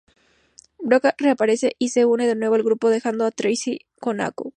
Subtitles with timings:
[0.79, 4.41] Brock reaparece y se une de nuevo al grupo dejando a Tracey con Oak.